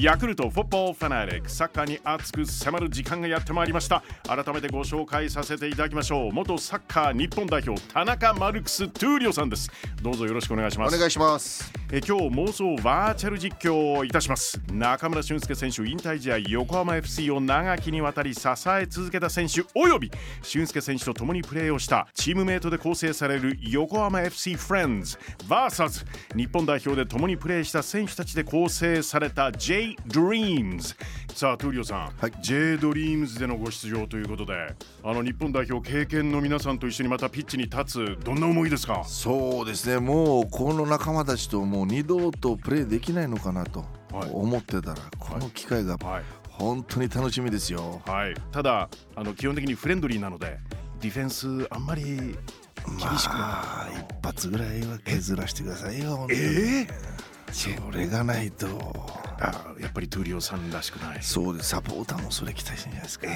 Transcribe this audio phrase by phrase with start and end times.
[0.00, 4.04] ヤクルトフォッボーファナリックサッカーに熱く迫る時間がやってまいりました。
[4.28, 6.32] 改めてご紹介させていただきましょう。
[6.32, 9.68] 元サッカー日本代表田中マルクス・トゥーリオさんです。
[10.00, 10.94] どうぞよろしくお願いします。
[10.94, 11.72] お願いします。
[11.90, 14.60] え今日妄想バーチャル実況をいたします。
[14.72, 20.12] 中村俊輔選手引退試合横浜 FC を長きにわたり支え続けた選手および
[20.42, 25.18] 俊輔選手と共にプレーをしたチームメイトで構成される横浜 FC フレンズ。
[25.48, 30.96] VS 日本代表で共にプレーした選手たちで構成された J Dreams
[31.34, 32.32] さあトゥーリオさん、はい。
[32.42, 34.74] J Dreams でのご出場ということで
[35.04, 39.02] あの日本代表経験の皆さんと一緒にまたピッチに立つどんな思いですか？
[39.04, 39.98] そうですね。
[39.98, 44.30] もうこの仲間たちともう二度とプレーできないのかなとはい。
[44.32, 46.22] 思ってたら、この機会がはい。
[46.50, 48.02] 本当に楽しみですよ。
[48.04, 50.58] はい、ただあの基本的にフレンドリーなので
[51.00, 52.16] ディフェンスあんまり厳
[53.16, 56.88] しくまあ一発ぐらいは削らしてくださいよえ
[57.52, 58.66] それがないと
[59.40, 61.18] あやっぱりトゥーリオさんらしくない。
[61.22, 61.70] そうです。
[61.70, 63.26] サポーターもそれ期待してんじゃないですか、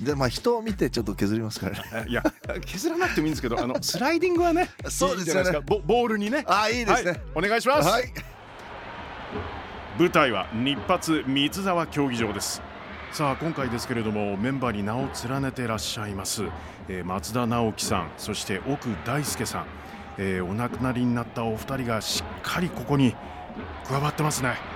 [0.00, 2.08] でまあ人を見てちょっと削りますからね。
[2.08, 2.22] いや
[2.64, 5.60] 削らなくてもいいんですけどあの スライディングはねそうですよね。
[5.66, 6.44] ボボールにね。
[6.46, 7.10] あいいですね。
[7.10, 8.12] はい、お願いします、はい。
[9.98, 12.62] 舞台は日発三沢競技場です。
[13.12, 16.44] さあ今回ですけれどもメンバーに名を連ねてらっしゃいます、
[16.88, 19.66] えー松田直樹さんそして奥大輔さん、
[20.16, 23.14] えーお亡くなりになったお二人がしっかりここに
[23.86, 24.71] 加わってますね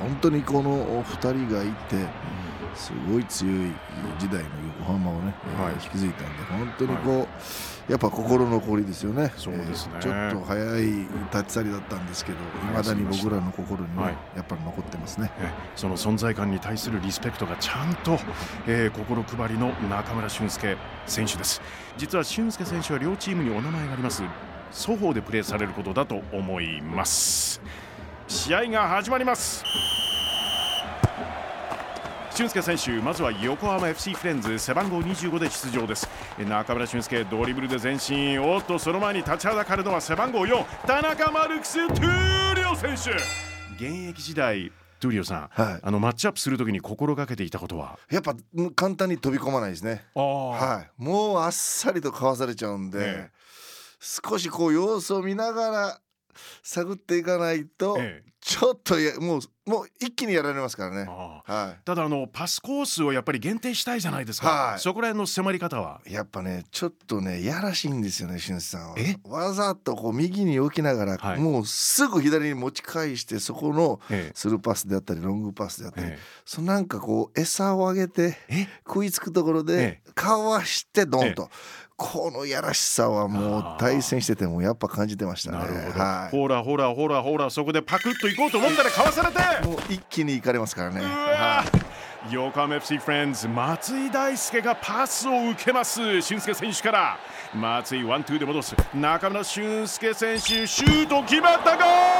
[0.00, 1.96] 本当にこのお二人がいて
[2.74, 3.72] すごい強い
[4.18, 4.48] 時代の
[4.80, 5.72] 横浜をね、はい。
[5.74, 7.28] えー引き継いだんで本当にこ
[7.88, 9.32] う、やっぱ心残りですよね。
[9.36, 9.94] そうですね。
[9.96, 12.40] えーちょっと早い立ち去りだったんですけどい
[12.72, 14.14] まだに僕らの心にね、はい。
[14.36, 15.30] やっぱり残ってますね。
[15.40, 18.18] えその存在感に対するリスペクトがちゃんと、
[18.66, 20.76] えー心配りの中村俊輔
[21.06, 21.60] 選手です。
[21.98, 24.22] 実は俊輔選手は両チームにお名前があります。
[24.72, 27.60] 双方でプレーされることだと思います。
[28.28, 29.64] 試合が始まります
[32.40, 36.08] 俊輔選手まずは横浜 FC フレンズ背番号25で出場です。
[36.38, 38.42] え中村俊輔ドリブルで前進。
[38.42, 43.10] おっとその前に立ちはだかるのは背番号4田中マルクス・トゥーリオ選手。
[43.74, 45.80] 現役時代トゥーリオさん、はい。
[45.82, 47.98] あのマッチアップするときに心がけていたことは？
[48.10, 50.06] やっぱうん簡単に飛び込まないですね。
[50.14, 50.90] あはい。
[50.96, 53.30] もうあっさりとかわされちゃうんで、ええ
[54.00, 56.00] 少しこう様子を見ながら
[56.62, 61.08] 探っていかないと、ええちょっとやもうもう一気にやられますからね。
[61.08, 64.80] はただあのパスコースをやっぱり限定したいじゃないですか、はい。
[64.80, 66.00] そこら辺の迫り方は。
[66.04, 68.90] いやっぱねちょっとねやらしいんですよね俊さん。
[68.90, 71.38] はえわざとこう右に置きながら、はい。
[71.38, 74.32] もうすぐ左に持ち返してそこのええ。
[74.34, 78.66] スルーパスであったりロングパスであったり、えそのなんかこう餌をあげてえ？
[78.84, 81.48] 食いつくところでえかわしてドンと、
[82.02, 85.58] このやらしさはもう対戦しててもやっぱ感じてましたね。
[85.58, 86.34] なるほど、はい。
[86.34, 89.68] ほらほらほらほらそこでパクッと行こうと思ったらかわされて。
[89.68, 91.02] もう一気に行かれますからね。
[92.30, 96.22] 横浜 FC フレンズ松井大輔がパスを受けます。
[96.22, 97.18] 俊介選手から。
[97.54, 98.74] 松井ワンツーで戻す。
[98.94, 102.19] 中村俊介選手シュート決まったゴー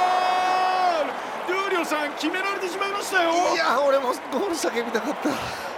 [1.80, 3.30] ルルーリオさん決められてしまいましたよ。
[3.30, 5.30] い、いや俺もゴール叫びたかった。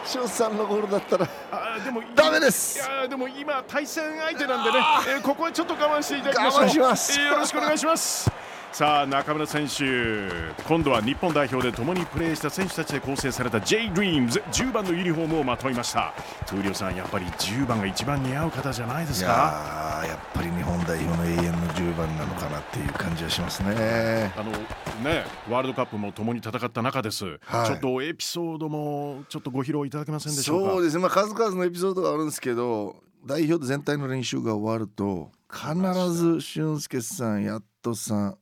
[0.08, 1.28] 俊さんのゴールだったら。
[1.52, 2.78] あでもダメです。
[2.78, 6.60] いやでも今対戦相手なんでね、えーここはちょっと我慢していただきましょう。
[6.62, 7.20] 我慢します。
[7.20, 8.30] えーよろしくお願いします
[8.72, 10.31] さあ中村選手
[10.66, 16.15] 今度は日本代表で共にプレーした選手たちで構成された J Dreams 10番のユニフォームをまといました。
[16.47, 19.31] トゥーリオさんやっぱり10番が一番似合う方じゃないでいすか？
[19.31, 24.32] やーやっぱり日本代表の永遠の10番なのかなっていう感じはしますね。
[24.38, 27.66] あのねワールドカップも共に戦った中です、はい。
[27.66, 30.71] ちょっとエピソードもちょっとご披露いただけませんでしょうか？
[30.71, 32.97] そうですね、まあ、数々のエピソードがあるんですけど
[33.27, 35.75] 代表全体の練習が終わると必
[36.11, 38.38] ず俊介さんやっとさん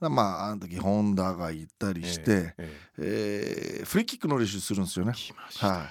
[0.00, 5.12] まああの時本田が行ったりして、ええーフリーキックの練習するんですよね。
[5.58, 5.88] は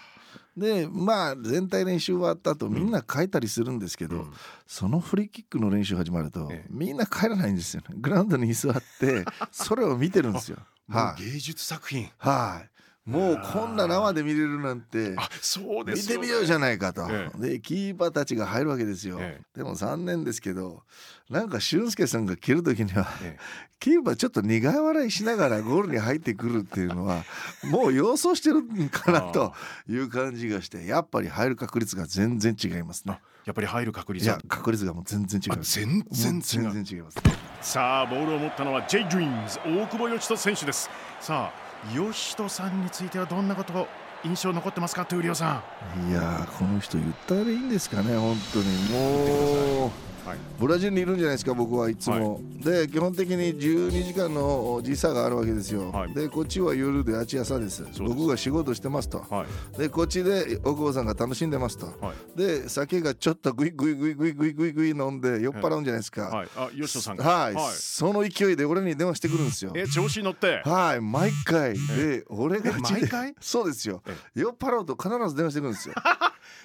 [0.58, 4.34] い、でまあ全体練習終わった後みんな帰ったりするんですけど、うん。
[4.68, 6.68] そのフリーキックの練習始まると、ええ。
[6.70, 7.96] みんな帰らないんですよね。
[7.98, 10.58] グラウンドに座って それを見てるんですよ。
[10.90, 12.10] はい、芸術作品。
[12.18, 12.75] はい
[13.06, 16.22] もうこんな生で見れるなんてあそうですよね。
[16.22, 20.82] 見てみようじゃないかと、えでキーパーたちが入るわけですよ、えでも残念ですけど
[21.30, 23.38] なんか俊介さんが蹴る時にはえ
[23.80, 27.24] キーパーちょっと苦笑いしながらゴールに入ってくるっていうのは
[27.70, 29.54] もう様相してるんかなと
[29.88, 33.20] いう感じがしてやっぱり入る確率が全然違いますね。
[33.46, 34.38] やっぱり入る確い率は。
[34.38, 35.80] や確率がもう全然違いあます。
[35.80, 37.18] 全然全然違います。
[37.62, 40.90] さあボールを持ったのは J ドリームズ大久保嘉人選手です。
[41.22, 43.88] さあ嘉人さんについてはどんなことを？
[44.26, 45.64] 印象残ってますかトゥーリオさ
[45.98, 46.10] ん？
[46.10, 48.66] いやーこの人言ったらいいんですかね本当に。
[48.90, 49.92] もう
[50.28, 56.14] はいブラジルにいるんじゃないですか僕はいつも、で基本的に12時間の時差があるわけですよ、はい。
[56.16, 57.86] でこっちは夜であっち朝です。
[57.86, 58.02] です。
[58.02, 59.46] 僕が仕事してますと、は
[59.76, 59.78] い。
[59.78, 62.38] でこっちで大久保さんが楽しんでますと、はい。
[62.40, 66.24] で酒がちょっとグイグイグイグイグイグイグイ飲んで酔っ払うんじゃないですか。
[66.24, 66.48] はい。
[66.56, 67.24] あ吉野さんが。
[67.24, 69.74] はい、その勢いで俺に電話してくるんですよ。
[69.76, 70.64] え調子に乗って？
[70.66, 71.02] はい。
[71.02, 71.74] 毎回。
[71.74, 73.36] で俺が毎回？
[73.40, 74.02] そうですよ。
[74.08, 75.96] え酔っ払うと必ず電話してくるんですよ。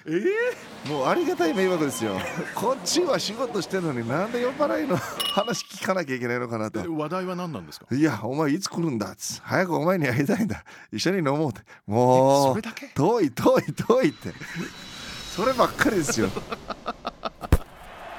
[0.07, 2.19] えもうありがたい迷惑ですよ。
[2.55, 4.97] こっちは仕事してるのになんで酔っ払いの
[5.33, 6.79] 話聞かなきゃいけないのかなと。
[6.81, 7.85] ー、話題は何なんですか？
[7.91, 9.41] いやお前いつ来るんだっつ。
[9.43, 10.63] 早くお前に会いたいんだ。
[10.91, 11.61] 一緒に飲もうって。
[11.85, 12.87] もそうれだけ？
[12.95, 14.33] 遠い遠い遠いって。
[15.35, 16.29] そればっかりですよ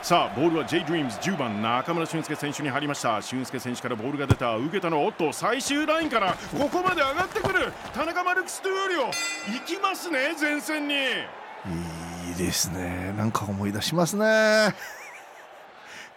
[0.02, 3.22] さあボールは J ドリームズ10番中村俊輔選手に入りました。
[3.22, 4.56] 俊輔選手からボールが出た。
[4.56, 7.72] 受けたのおっと最終ラインからここまで上がってくる。
[7.94, 9.12] 田中マルクス・トゥーリオ行
[9.64, 10.94] きますね前線に。
[10.94, 13.14] いいですね。
[13.16, 14.74] なんか思い出しますね。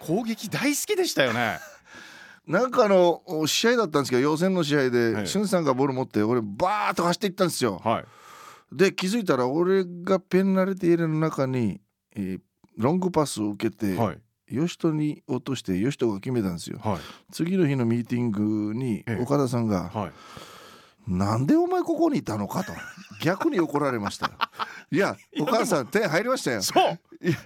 [0.00, 1.60] 攻撃大好きでしたよね。
[2.48, 5.26] なんかあの試合だったんですけど予選の試合で、はい。
[5.28, 7.80] しゅんさんがボール持って俺バーッと走っていったんですよ。
[7.84, 8.04] はい。
[8.72, 11.80] で気づいたら俺がペンナルティーエリアの中に、
[12.16, 12.40] えー
[12.76, 14.18] ロングパスを受けて、はい。
[14.48, 16.78] 吉人に落として吉人が決めたんですよ。
[16.78, 16.98] はい。
[17.32, 19.22] 次の日のミーティングにええ。
[19.22, 20.12] 岡田さんがはい
[21.08, 22.72] 「なんでお前ここにいたのか?」と
[23.22, 24.32] 逆に怒られましたよ。
[24.92, 26.62] いやお母さん点入りましたよ。
[26.62, 26.98] そう。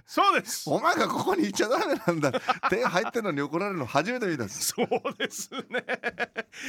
[0.05, 0.69] そうです。
[0.69, 2.33] お前がここにいちゃダメなんだ。
[2.69, 4.75] 点入ってんのに怒られるの初めて見たんです。
[4.77, 5.85] そうですね。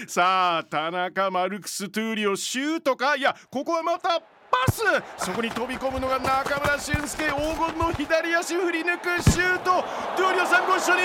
[0.08, 3.18] さあ田中マルクス・トゥーリオシュートか？
[3.18, 4.82] いやここはまたパス。
[5.26, 7.24] そこに飛び込むのが中村俊輔。
[7.24, 9.84] 黄金の左足振り抜くシュート。
[10.18, 11.02] トゥーリオさんご一緒に。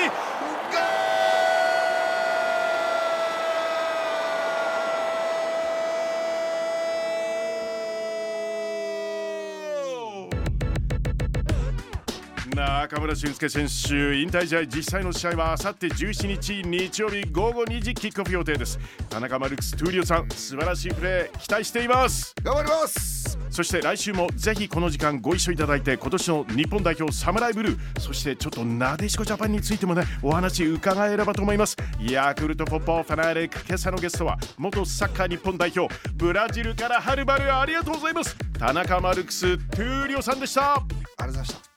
[12.55, 18.79] 中村俊輔選手引退試合実際の試合はあさって17日日曜日午後2時キックオフ予定です。
[19.11, 22.35] 田中マルクス・トゥーリオさん素晴らしいプレー期待しています。
[22.43, 23.16] 頑張ります。
[23.57, 31.75] そして来週もぜひこの時間ご一緒いただいて今年の日本代表サムライブルーそしてちょっとなでしこジャパンについてもねお話伺えればと思います。
[31.99, 38.37] ヤクルトポッポファナリック今朝のゲストは元サッカー日本代表ブラジルからはるばるありがとうございます。
[38.59, 40.75] 田中マルクス・トゥーリオさんでした。
[40.75, 41.76] ありがとうございました。